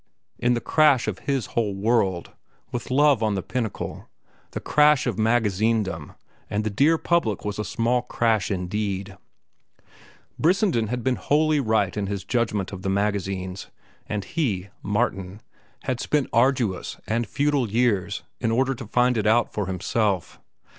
[0.39, 2.31] In the crash of his whole world,
[2.71, 4.09] with love on the pinnacle,
[4.49, 6.15] the crash of magazinedom
[6.49, 9.15] and the dear public was a small crash indeed.
[10.39, 13.67] Brissenden had been wholly right in his judgment of the magazines,
[14.09, 15.39] and he, Martin,
[15.83, 20.39] had spent arduous and futile years in order to find it out for himself.